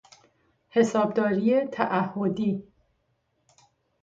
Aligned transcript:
حسابداری 0.69 1.65
تعهدی 1.67 2.63